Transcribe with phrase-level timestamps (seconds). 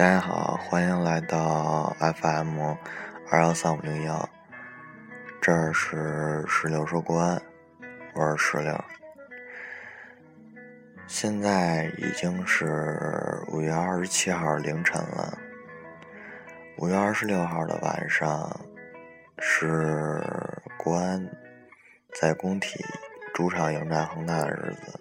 [0.00, 2.74] 大家好，欢迎来到 FM
[3.28, 4.26] 二幺三五零幺，
[5.42, 7.42] 这儿是石榴说国安，
[8.14, 8.82] 我是石榴。
[11.06, 15.36] 现在已经是五月二十七号凌晨了，
[16.78, 18.58] 五月二十六号的晚上
[19.38, 20.24] 是
[20.78, 21.22] 国安
[22.18, 22.82] 在工体
[23.34, 24.98] 主场迎战恒大的日子。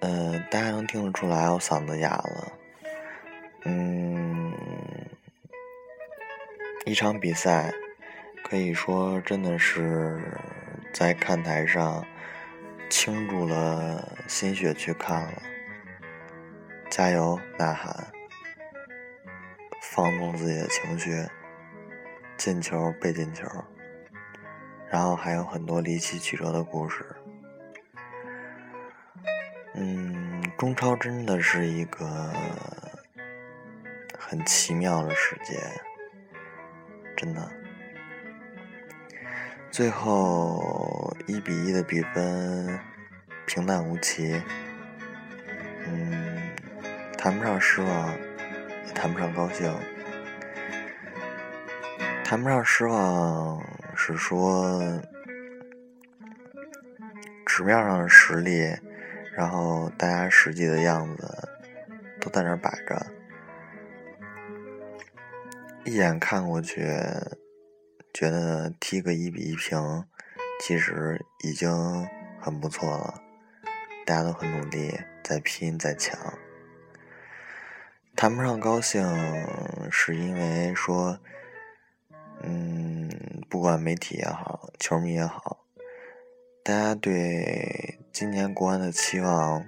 [0.00, 2.52] 嗯，大家能听得出来我嗓子哑了。
[3.68, 4.54] 嗯，
[6.84, 7.74] 一场比赛
[8.44, 10.22] 可以说真的是
[10.92, 12.06] 在看台上
[12.88, 15.42] 倾注了心血去看了，
[16.88, 18.06] 加油呐喊，
[19.82, 21.26] 放纵自己的情绪，
[22.36, 23.48] 进球被进球，
[24.88, 27.04] 然后还有很多离奇曲折的故事。
[29.74, 32.32] 嗯，中超真的是一个。
[34.28, 35.56] 很奇妙的世界，
[37.16, 37.48] 真的。
[39.70, 42.76] 最后一比一的比分，
[43.46, 44.42] 平淡无奇。
[45.86, 46.50] 嗯，
[47.16, 48.10] 谈不上失望，
[48.84, 49.72] 也谈不上高兴。
[52.24, 54.82] 谈不上失望是说，
[57.46, 58.76] 纸面上的实力，
[59.36, 61.48] 然后大家实际的样子
[62.20, 63.06] 都在那儿摆着。
[65.86, 66.84] 一眼看过去，
[68.12, 70.04] 觉得踢个一比一平，
[70.60, 71.70] 其实已经
[72.40, 73.22] 很不错了。
[74.04, 76.18] 大家都很努力，在拼，在抢。
[78.16, 79.00] 谈不上高兴，
[79.88, 81.20] 是因为说，
[82.42, 83.08] 嗯，
[83.48, 85.64] 不管媒体也好，球迷也好，
[86.64, 89.64] 大家对今年国安的期望，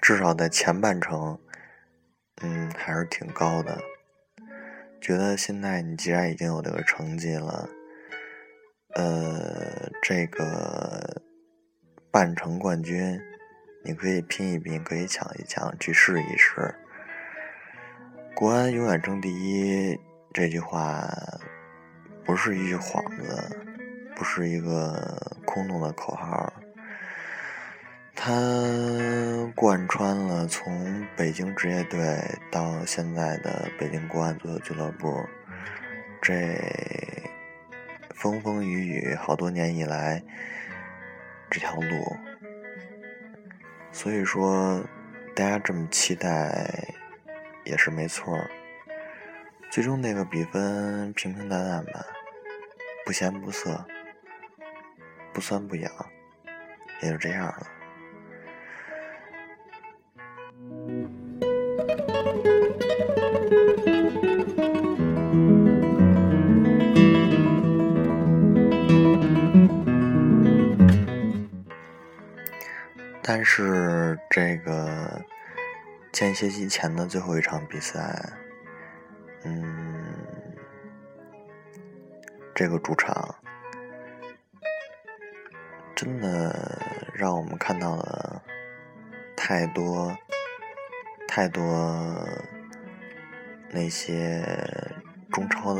[0.00, 1.40] 至少在前半程，
[2.40, 3.82] 嗯，还是挺高的。
[5.04, 7.68] 觉得现在你既然已经有这个成绩了，
[8.94, 11.20] 呃，这个
[12.10, 13.20] 半程冠军，
[13.84, 16.74] 你可以拼一拼，可以抢一抢，去试一试。
[18.34, 20.00] 国安永远争第一
[20.32, 21.06] 这句话，
[22.24, 23.60] 不是一句幌子，
[24.16, 26.50] 不是一个空洞的口号。
[28.26, 28.32] 他
[29.54, 32.18] 贯穿了从北京职业队
[32.50, 35.22] 到现在的北京国安足球俱乐部，
[36.22, 36.58] 这
[38.14, 40.22] 风风雨雨好多年以来
[41.50, 42.16] 这条路，
[43.92, 44.82] 所以说
[45.36, 46.66] 大家这么期待
[47.64, 48.34] 也是没错。
[49.70, 52.06] 最终那个比分平平淡淡吧，
[53.04, 53.84] 不咸不涩，
[55.34, 55.92] 不酸不痒，
[57.02, 57.66] 也就这样了。
[73.44, 75.22] 是这个
[76.10, 78.32] 间歇期前的最后一场比赛，
[79.44, 80.14] 嗯，
[82.54, 83.34] 这个主场
[85.94, 86.80] 真的
[87.12, 88.42] 让我们看到了
[89.36, 90.16] 太多
[91.28, 92.26] 太多
[93.70, 94.42] 那些
[95.30, 95.74] 中超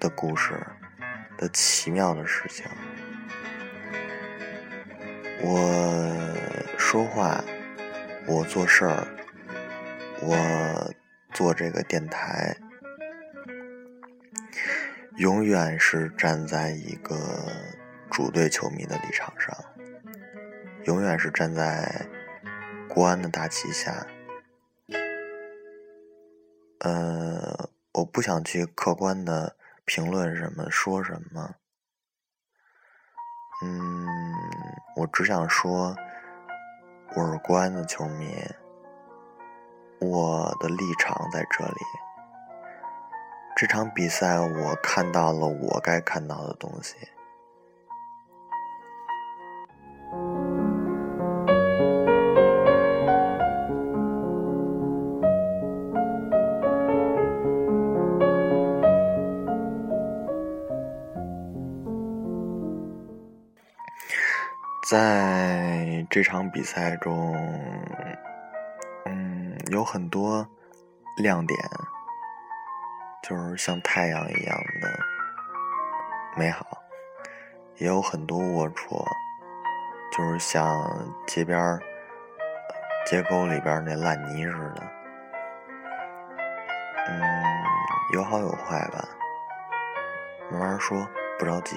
[0.00, 0.54] 的故事
[1.36, 2.64] 的奇妙的事情。
[5.42, 6.13] 我
[6.94, 7.42] 说话，
[8.24, 9.04] 我做事儿，
[10.22, 10.94] 我
[11.32, 12.56] 做这个电台，
[15.16, 17.50] 永远是站在一个
[18.12, 19.52] 主队球迷的立场上，
[20.84, 22.06] 永远是站在
[22.88, 24.06] 国安的大旗下。
[26.78, 31.56] 呃，我不想去客观的评论什么，说什么。
[33.64, 34.06] 嗯，
[34.94, 35.96] 我只想说，
[37.16, 38.26] 我是国安的球迷，
[40.00, 41.80] 我的立场在这里。
[43.54, 46.96] 这场比赛，我看到了我该看到的东西。
[66.14, 67.34] 这场比赛中，
[69.04, 70.48] 嗯，有很多
[71.16, 71.58] 亮点，
[73.20, 74.96] 就是像太阳一样的
[76.36, 76.64] 美好；
[77.78, 79.04] 也有很多龌龊，
[80.16, 80.88] 就是像
[81.26, 81.80] 街边
[83.04, 84.82] 结沟里边那烂泥似的。
[87.08, 87.42] 嗯，
[88.12, 89.04] 有好有坏吧，
[90.48, 90.96] 慢慢说，
[91.40, 91.76] 不着急。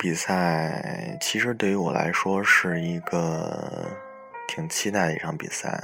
[0.00, 3.86] 比赛其实对于我来说是一个
[4.48, 5.78] 挺期待的一场比赛。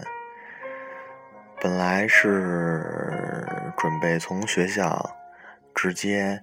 [1.61, 3.47] 本来是
[3.77, 5.15] 准备从学校
[5.75, 6.43] 直接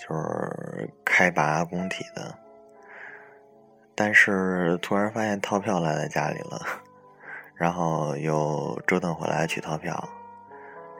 [0.00, 2.34] 就是开拔工体的，
[3.94, 6.58] 但是突然发现套票落在家里了，
[7.54, 10.08] 然后又折腾回来取套票，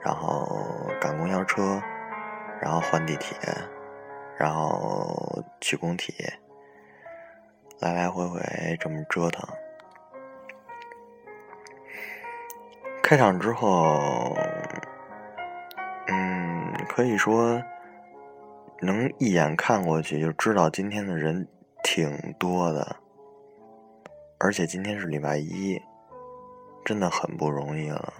[0.03, 1.81] 然后赶公交车，
[2.61, 3.35] 然后换地铁。
[4.37, 6.13] 然后去工体，
[7.79, 8.39] 来来回回
[8.79, 9.47] 这么折腾。
[13.01, 14.35] 开场之后，
[16.07, 17.61] 嗯，可以说
[18.81, 21.47] 能一眼看过去就知道今天的人
[21.83, 22.95] 挺多的，
[24.39, 25.79] 而且今天是礼拜一，
[26.83, 28.13] 真的很不容易了。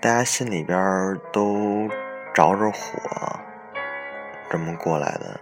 [0.00, 1.88] 大家心里边都
[2.34, 2.98] 着着火。
[4.52, 5.40] 这么过来的，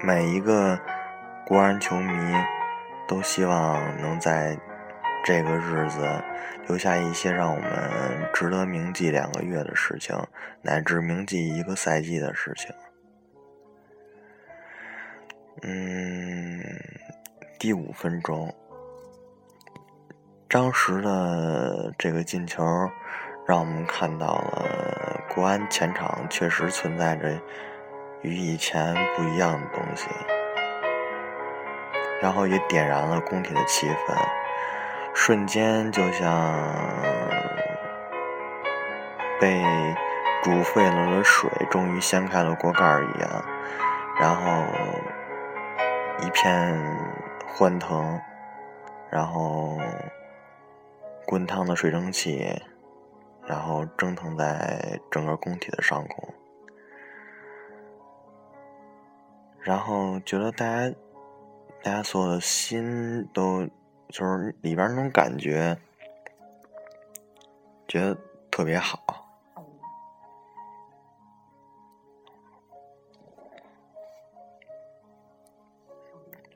[0.00, 0.78] 每一个
[1.44, 2.32] 国安球迷
[3.08, 4.56] 都希望能在
[5.24, 6.08] 这个日子
[6.68, 10.16] 留下一些让我们值得铭记两个月的事情，
[10.62, 12.72] 乃至铭记一个赛季的事情。
[15.62, 16.62] 嗯，
[17.58, 18.54] 第五分钟，
[20.48, 22.62] 张石的这个进球。
[23.44, 27.40] 让我们看到了国安前场确实存在着
[28.22, 30.08] 与以前不一样的东西，
[32.20, 34.16] 然后也点燃了工体的气氛，
[35.14, 36.60] 瞬间就像
[39.40, 39.62] 被
[40.42, 43.44] 煮沸了的水终于掀开了锅盖一样，
[44.18, 44.64] 然后
[46.18, 46.76] 一片
[47.46, 48.20] 欢腾，
[49.08, 49.78] 然后
[51.24, 52.60] 滚烫的水蒸气。
[53.48, 56.34] 然后蒸腾在整个工体的上空，
[59.58, 60.94] 然后觉得大家，
[61.82, 63.66] 大家所有的心都
[64.10, 65.78] 就是里边那种感觉，
[67.88, 68.14] 觉得
[68.50, 69.02] 特别好。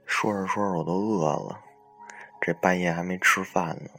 [0.04, 1.58] 说着说着我都饿了，
[2.38, 3.90] 这半夜还没吃饭呢。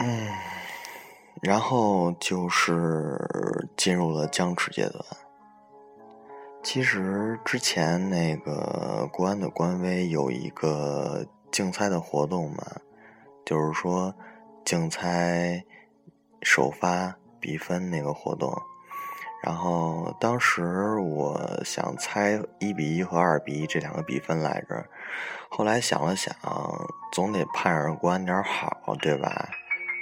[0.00, 0.28] 嗯，
[1.42, 3.18] 然后就是
[3.76, 5.04] 进入了僵持阶段。
[6.62, 12.64] 其实之前那个国安的官微有一个竞猜的活动嘛，
[13.44, 14.14] 就是说
[14.64, 15.64] 竞猜
[16.42, 18.52] 首发比分那个活动。
[19.42, 24.84] 然后当时我想猜一比一和二比一这两个比分来着，
[25.48, 26.34] 后来想了想，
[27.12, 29.48] 总得盼着国安点好，对吧？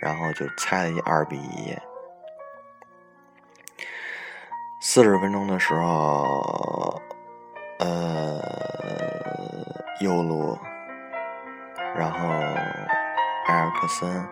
[0.06, 1.76] 然后就猜了一二比一。
[4.80, 7.02] 四十分钟的时候，
[7.80, 8.40] 呃，
[10.00, 10.56] 右路，
[11.96, 12.28] 然后
[13.48, 14.25] 埃尔克森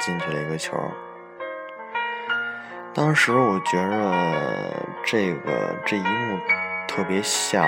[0.00, 0.74] 进去了一个球。
[2.94, 6.40] 当时我觉着这个这一幕
[6.86, 7.62] 特别像，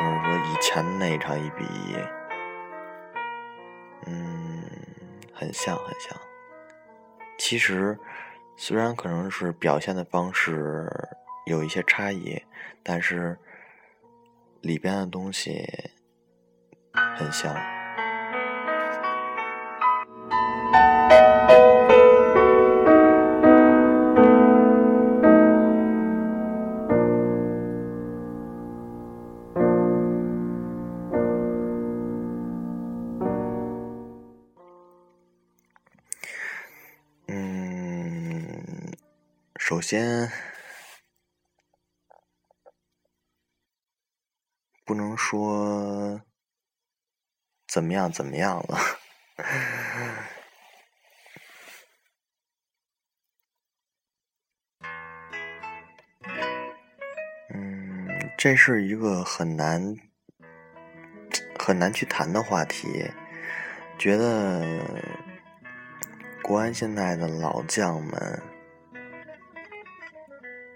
[0.00, 1.96] 就是说以前那一场一比一，
[4.06, 4.41] 嗯。
[5.42, 6.16] 很像，很像。
[7.36, 7.98] 其实，
[8.56, 10.88] 虽然可能是表现的方式
[11.46, 12.40] 有一些差异，
[12.80, 13.36] 但是
[14.60, 15.66] 里边的东西
[17.18, 17.81] 很像。
[39.92, 40.26] 先，
[44.86, 46.22] 不能说
[47.66, 48.78] 怎么样怎么样了。
[57.50, 59.94] 嗯，这是一个很难
[61.58, 62.88] 很难去谈的话题。
[63.98, 64.80] 觉得
[66.42, 68.51] 国安现在的老将们。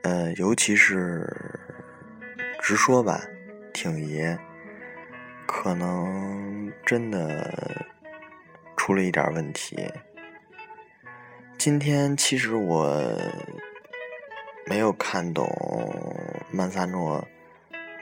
[0.06, 1.26] 呃，尤其是
[2.60, 3.20] 直说吧，
[3.72, 4.38] 挺爷，
[5.48, 7.84] 可能真的
[8.76, 9.92] 出了一点问题。
[11.58, 13.04] 今天其实我
[14.66, 15.44] 没有看懂
[16.52, 17.26] 曼萨诺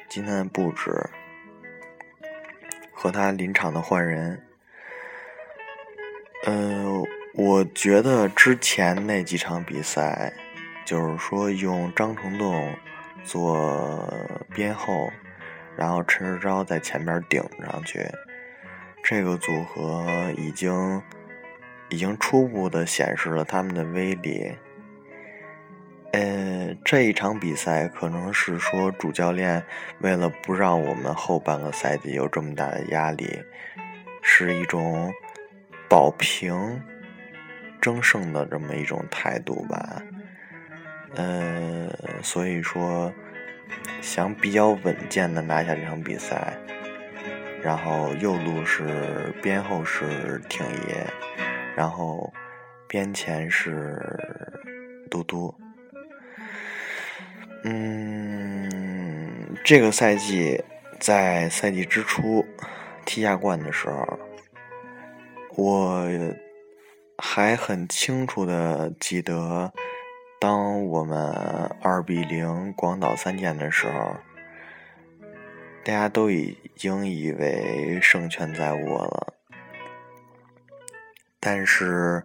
[0.06, 0.92] 今天的布置
[2.92, 4.38] 和他临场的换人。
[6.44, 10.30] 嗯，我觉得之前那几场比赛，
[10.84, 12.74] 就是说用张成栋
[13.24, 14.12] 做
[14.54, 15.10] 边后，
[15.76, 18.06] 然后陈世钊在前面顶上去，
[19.02, 21.02] 这个组合已经
[21.88, 24.52] 已经初步的显示了他们的威力。
[26.12, 29.64] 呃，这一场比赛可能是说主教练
[30.00, 33.42] 为了不让我们后半个赛季有这么大的压力，
[34.22, 35.12] 是一种。
[35.86, 36.82] 保平
[37.80, 40.02] 争胜的这么一种态度吧，
[41.16, 41.88] 呃，
[42.22, 43.12] 所以说
[44.00, 46.56] 想比较稳健的拿下这场比赛，
[47.62, 51.06] 然后右路是边后是挺爷，
[51.76, 52.32] 然后
[52.88, 53.98] 边前是
[55.10, 55.54] 嘟嘟，
[57.64, 60.62] 嗯，这个赛季
[60.98, 62.44] 在赛季之初
[63.04, 64.18] 踢亚冠的时候。
[65.56, 66.04] 我
[67.16, 69.72] 还很清楚的记得，
[70.40, 71.18] 当我们
[71.80, 74.16] 二比零广岛三剑的时候，
[75.84, 79.34] 大家都已经以为胜券在握了。
[81.40, 82.24] 但是，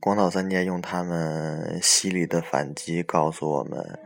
[0.00, 3.98] 广岛三剑用他们犀利的反击告诉我们，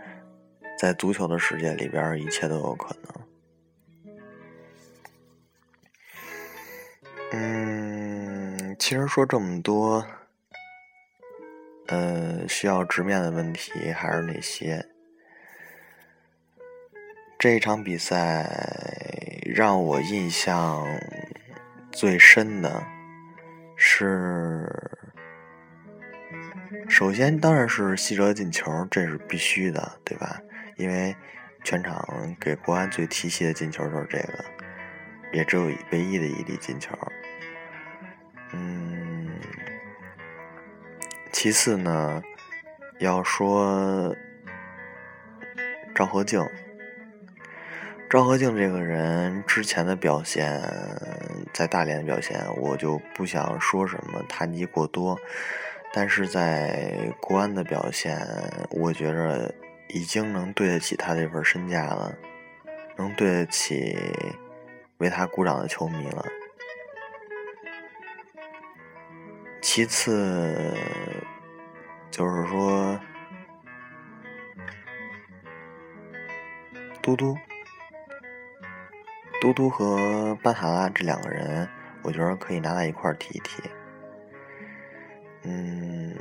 [0.78, 3.14] 在足球的世界里边，一切都有可能。
[7.32, 10.04] 嗯其实说这么多，
[11.90, 14.87] 呃，需要直面的问题还是那些。
[17.37, 18.49] 这一场比赛
[19.44, 20.87] 让我印象
[21.90, 22.80] 最深的
[23.75, 24.68] 是，
[26.88, 30.40] 首先当然是西哲进球，这是必须的，对吧？
[30.76, 31.16] 因为
[31.64, 34.44] 全场给国安最提气的进球就是这个，
[35.32, 36.97] 也只有唯一的一粒进球。
[41.42, 42.23] 其次呢，
[42.99, 44.14] 要说
[45.94, 46.47] 赵和静，
[48.11, 50.61] 赵和静这个人之前的表现，
[51.54, 55.18] 在大连的表现，我就不想说什么谈及过多，
[55.94, 58.20] 但是在国安的表现，
[58.68, 59.50] 我觉着
[59.88, 62.14] 已经能对得起他这份身价了，
[62.99, 63.97] 能对得起
[64.99, 66.23] 为他鼓掌的球迷了。
[69.80, 70.76] 其次，
[72.10, 73.00] 就是说，
[77.00, 77.34] 嘟嘟，
[79.40, 81.66] 嘟嘟和巴塔拉这两个人，
[82.02, 83.62] 我觉得可以拿在一块儿提一提。
[85.44, 86.14] 嗯，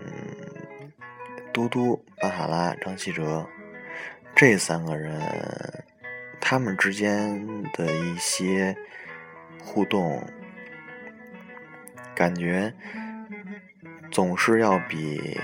[1.52, 3.46] 嘟嘟、巴塔拉、张稀哲
[4.34, 5.22] 这三个人，
[6.40, 8.74] 他们之间的一些
[9.62, 10.26] 互动，
[12.16, 12.74] 感觉。
[14.12, 15.38] 总是要比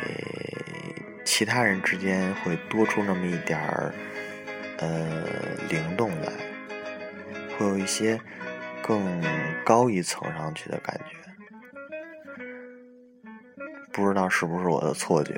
[1.24, 3.94] 其他人之间会多出那么一点儿，
[4.80, 5.26] 呃，
[5.70, 6.32] 灵动来，
[7.58, 8.20] 会有一些
[8.84, 9.24] 更
[9.64, 11.16] 高一层上去的感觉。
[13.94, 15.34] 不知道是不是我的错觉？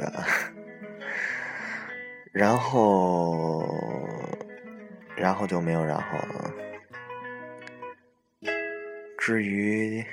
[2.32, 3.68] 然后，
[5.16, 6.54] 然后就没有然后了。
[9.18, 10.06] 至于。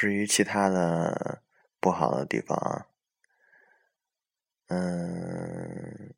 [0.00, 1.42] 至于其他的
[1.78, 2.86] 不好的地方，
[4.68, 6.14] 嗯，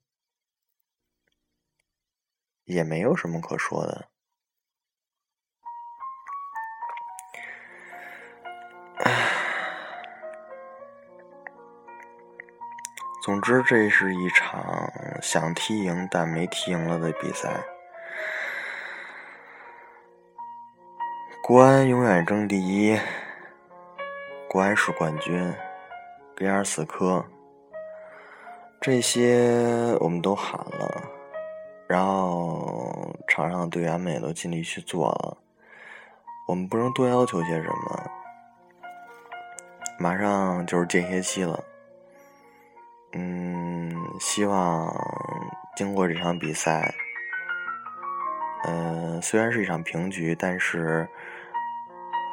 [2.63, 4.09] 也没有什么可说的。
[13.25, 17.65] 总之，这是一场想踢赢但没踢赢了的比赛。
[21.43, 22.97] 国安永远争第一。
[24.53, 25.51] 国安是冠军，
[26.37, 27.25] 贝尔斯科，
[28.83, 31.03] 这些我们都喊了，
[31.89, 35.39] 然后场上的队员们也都尽力去做了，
[36.47, 38.11] 我们不能多要求些什么。
[39.99, 41.59] 马上就是间歇期了，
[43.15, 43.91] 嗯，
[44.21, 44.95] 希望
[45.75, 46.95] 经过这场比赛，
[48.65, 51.09] 嗯，虽然是一场平局，但是。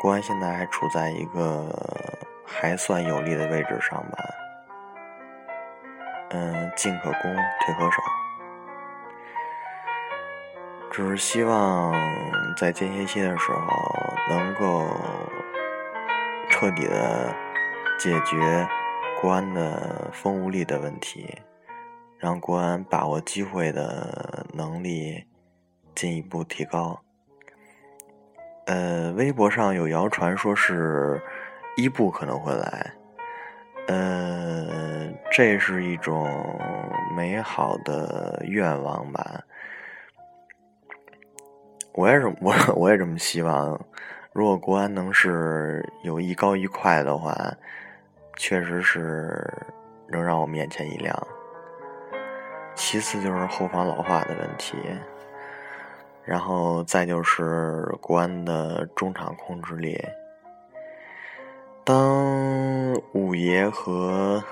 [0.02, 1.68] 国安现在还处在一个
[2.46, 4.18] 还算有利的位置上吧，
[6.30, 8.02] 嗯，进可攻，退可守。
[10.90, 11.94] 只是希望
[12.56, 13.68] 在间歇期的时候
[14.30, 14.88] 能够
[16.50, 17.36] 彻底的
[18.00, 18.68] 解决
[19.22, 21.38] 国安的风无力的问题，
[22.18, 25.26] 让国安把握机会的能力
[25.94, 27.02] 进一步提高。
[28.70, 31.20] 呃，微博上有谣传说是
[31.76, 32.94] 伊布可能会来，
[33.88, 36.30] 呃，这是一种
[37.18, 39.42] 美好的愿望吧。
[41.94, 43.76] 我也是，我我也这么希望。
[44.34, 47.36] 如果国安能是有一高一快的话，
[48.38, 49.52] 确实是
[50.08, 51.28] 能让我面前一亮。
[52.76, 54.78] 其次就是后防老化的问题，
[56.24, 60.00] 然后再就是国安的中场控制力。
[61.84, 64.44] 当五爷和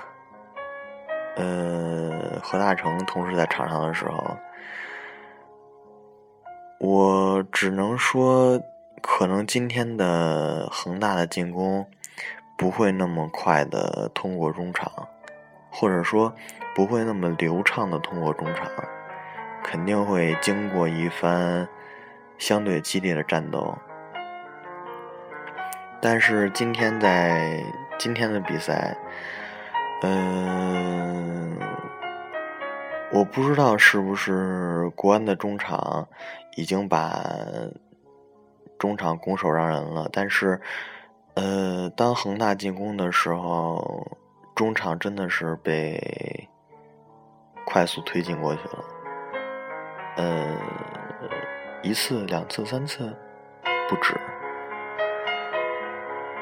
[1.36, 4.36] 呃何大成同时在场上的时候。
[6.80, 8.62] 我只能说，
[9.02, 11.84] 可能今天的恒大的进攻
[12.56, 14.88] 不会那么快的通过中场，
[15.72, 16.32] 或者说
[16.76, 18.70] 不会那么流畅的通过中场，
[19.70, 21.68] 肯定会经过一番
[22.38, 23.76] 相对激烈的战斗。
[26.00, 27.62] 但是今天在
[27.98, 28.96] 今天的比赛，
[30.00, 31.58] 嗯。
[33.10, 36.06] 我不知道是不是国安的中场
[36.56, 37.22] 已经把
[38.78, 40.60] 中场拱手让人了，但是，
[41.34, 44.06] 呃，当恒大进攻的时候，
[44.54, 46.48] 中场真的是被
[47.64, 48.84] 快速推进过去了，
[50.18, 50.46] 呃，
[51.82, 53.10] 一次、两次、三次
[53.88, 54.14] 不止，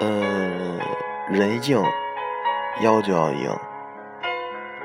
[0.00, 0.80] 呃，
[1.30, 1.80] 人硬
[2.80, 3.56] 腰就要硬，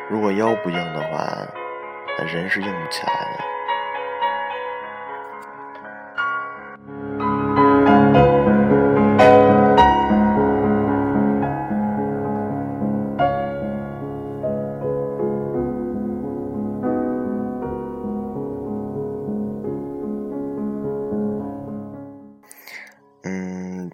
[0.10, 1.28] 如果腰不硬的话。
[2.24, 3.31] 人是硬不起来的。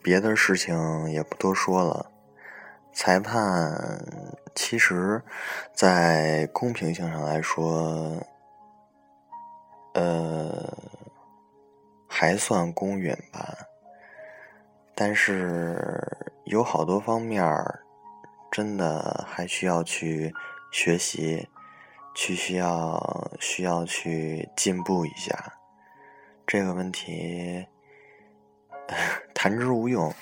[0.07, 2.09] 别的事情也不多说了。
[2.93, 3.77] 裁判
[4.55, 5.21] 其实，
[5.73, 8.17] 在公平性上来说，
[9.95, 10.73] 呃，
[12.07, 13.53] 还算公允吧。
[14.95, 15.77] 但是
[16.45, 17.43] 有好多方面，
[18.49, 20.33] 真的还需要去
[20.71, 21.45] 学习，
[22.15, 25.51] 去需要需要去进步一下。
[26.45, 27.67] 这个问题
[29.34, 30.13] 谈之无用，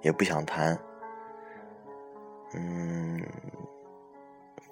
[0.00, 0.78] 也不想谈。
[2.54, 3.22] 嗯，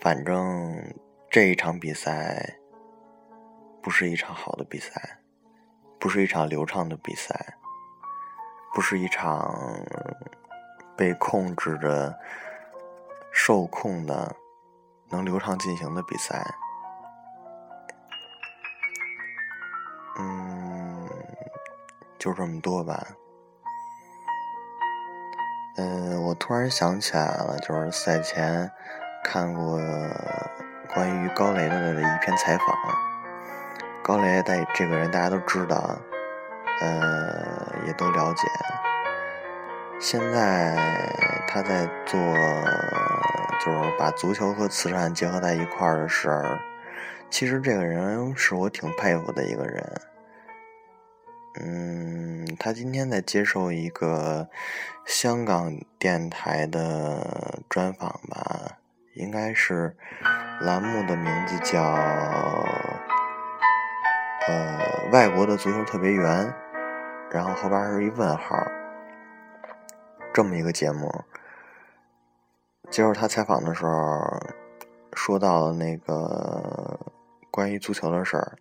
[0.00, 0.94] 反正
[1.30, 2.58] 这一场比赛
[3.82, 5.18] 不是一场好的比赛，
[5.98, 7.56] 不是一场流畅的比赛，
[8.74, 9.84] 不是一场
[10.96, 12.14] 被控制着、
[13.32, 14.36] 受控的、
[15.08, 16.54] 能流畅进行的比赛。
[20.18, 21.08] 嗯，
[22.18, 23.06] 就这么多吧。
[25.80, 28.70] 嗯，我突然想起来了，就是赛前
[29.24, 29.80] 看过
[30.92, 32.66] 关于高雷的一篇采访。
[34.02, 35.98] 高雷在这个人大家都知道，
[36.82, 38.46] 呃，也都了解。
[39.98, 40.76] 现在
[41.48, 42.20] 他在做，
[43.64, 46.60] 就是把足球和慈善结合在一块儿的事儿。
[47.30, 49.82] 其实这个人是我挺佩服的一个人。
[51.58, 51.79] 嗯，
[52.62, 54.50] 他今天在接受一个
[55.06, 58.76] 香港电台的专访吧，
[59.14, 59.96] 应该是
[60.60, 61.82] 栏目的名字叫
[64.46, 66.52] “呃外国的足球特别员”，
[67.32, 68.54] 然后后边是一问号，
[70.34, 71.24] 这么一个节目。
[72.90, 74.38] 接受他采访的时候，
[75.14, 77.00] 说到了那个
[77.50, 78.58] 关于足球的事儿。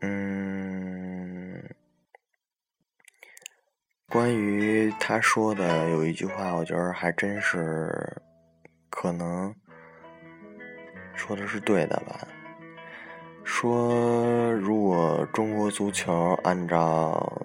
[0.00, 1.51] 嗯，
[4.12, 7.90] 关于他说的有一句话，我觉得还真是
[8.90, 9.54] 可能
[11.14, 12.28] 说的是对的吧。
[13.42, 17.42] 说如果中国足球按照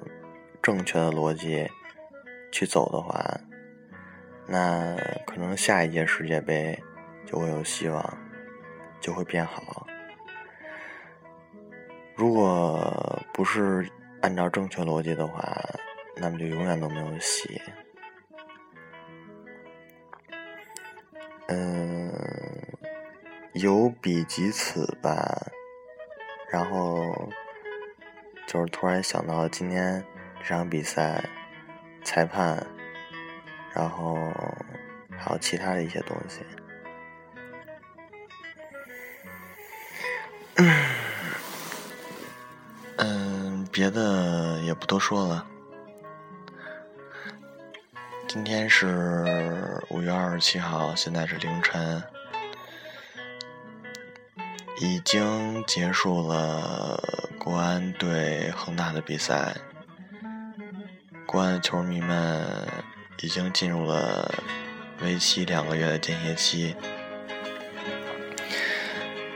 [0.61, 1.65] 正确的逻辑
[2.51, 3.23] 去走的话，
[4.45, 4.93] 那
[5.25, 6.77] 可能下一届世界杯
[7.25, 8.17] 就会有希望，
[8.99, 9.87] 就会变好。
[12.13, 15.57] 如果不是按照正确逻辑的话，
[16.19, 17.61] 那么就永远都没有戏。
[21.47, 22.11] 嗯，
[23.53, 25.25] 有比及此吧。
[26.49, 27.29] 然后
[28.47, 30.03] 就是突然想到今天
[30.39, 31.23] 这场比赛
[32.03, 32.65] 裁判，
[33.73, 34.15] 然后
[35.17, 36.41] 还有其他的一些东西。
[42.97, 45.45] 嗯，别的也不多说了。
[48.27, 52.03] 今天是五月二十七号，现在是凌晨。
[54.81, 57.01] 已经结束了
[57.39, 59.55] 国安对恒大的比赛，
[61.25, 62.45] 国安的球迷们
[63.21, 64.29] 已经进入了
[65.01, 66.75] 为期两个月的间歇期，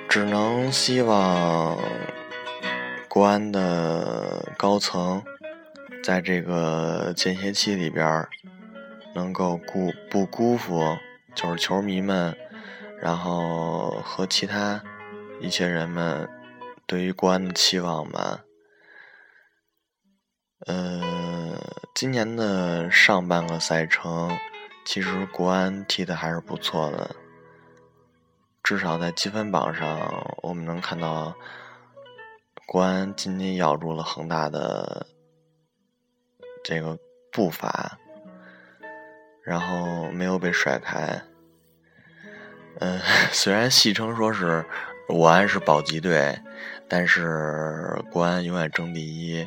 [0.09, 1.77] 只能希望
[3.07, 5.23] 国安的高层
[6.03, 8.29] 在这个间歇期里边儿
[9.13, 10.97] 能够辜不辜负
[11.35, 12.37] 就是球迷们，
[12.99, 14.83] 然后和其他。
[15.39, 16.29] 一些人们
[16.85, 18.41] 对于国安的期望吧，
[20.67, 21.57] 呃，
[21.95, 24.37] 今年的上半个赛程，
[24.85, 27.15] 其实国安踢的还是不错的，
[28.61, 31.35] 至少在积分榜上，我们能看到
[32.67, 35.07] 国安紧紧咬住了恒大的
[36.63, 36.95] 这个
[37.31, 37.97] 步伐，
[39.43, 41.21] 然后没有被甩开。
[42.79, 42.99] 嗯，
[43.31, 44.65] 虽然戏称说是。
[45.07, 46.39] 国安是保级队，
[46.87, 49.45] 但是国安永远争第一，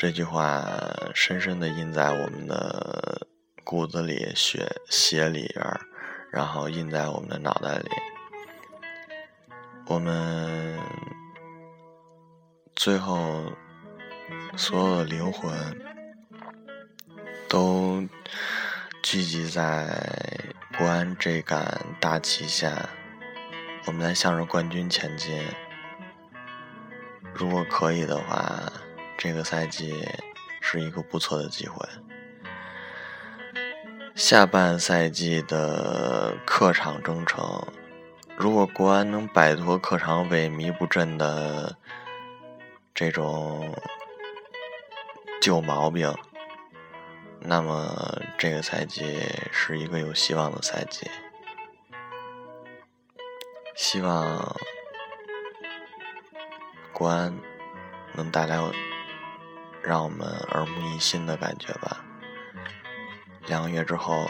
[0.00, 0.66] 这句话
[1.14, 3.24] 深深的印在我们的
[3.62, 5.64] 骨子里、血血里边
[6.32, 7.88] 然后印在我们的脑袋里。
[9.86, 10.76] 我们
[12.74, 13.44] 最后
[14.56, 15.52] 所有的灵魂
[17.48, 18.02] 都
[19.02, 19.88] 聚集在
[20.76, 22.88] 国安这杆大旗下。
[23.86, 25.42] 我们在向着冠军前进。
[27.32, 28.70] 如果可以的话，
[29.16, 30.06] 这个赛季
[30.60, 31.88] 是一个不错的机会。
[34.14, 37.66] 下半赛季的客场征程，
[38.36, 41.74] 如果国安能摆脱客场萎靡不振的
[42.94, 43.74] 这种
[45.40, 46.14] 旧毛病，
[47.42, 49.18] 那么这个赛季
[49.50, 51.10] 是一个有希望的赛季。
[53.74, 54.56] 希望
[56.92, 57.34] 国安
[58.12, 58.60] 能带来
[59.82, 62.04] 让我们耳目一新的感觉吧。
[63.46, 64.28] 两个月之后，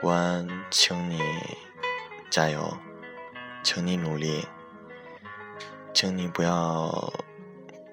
[0.00, 1.20] 国安，请你
[2.30, 2.76] 加油，
[3.62, 4.48] 请你努力，
[5.92, 7.12] 请你不要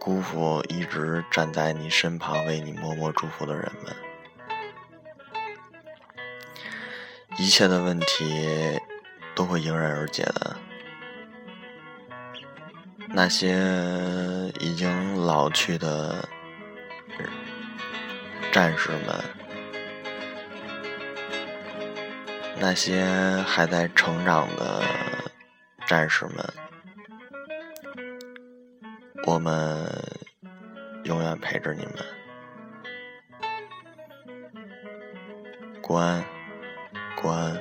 [0.06, 3.94] 辜负一直站在你身旁为你默默祝福的人们。
[7.38, 8.80] 一切的问题。
[9.36, 10.56] 都会迎刃而解的。
[13.10, 13.54] 那些
[14.62, 16.26] 已经老去的
[18.50, 19.22] 战士们，
[22.58, 23.04] 那些
[23.46, 24.82] 还在成长的
[25.86, 26.54] 战士们，
[29.26, 29.90] 我们
[31.04, 31.96] 永远陪着你们。
[35.82, 36.24] 国安，
[37.20, 37.60] 国安。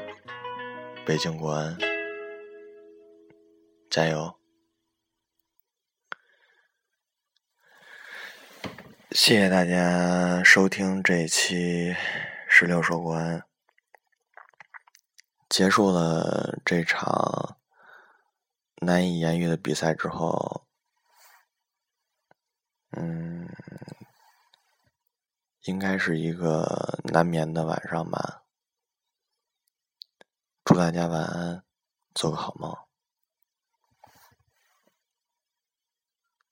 [1.06, 1.76] 北京国安，
[3.90, 4.38] 加油！
[9.10, 11.94] 谢谢大家收听这一期
[12.48, 13.44] 十六说国安。
[15.48, 17.58] 结束了这场
[18.76, 20.63] 难以言喻的比赛之后，
[22.96, 23.48] 嗯，
[25.64, 28.44] 应该是一个难眠的晚上吧。
[30.64, 31.64] 祝大家晚安，
[32.14, 32.74] 做个好梦。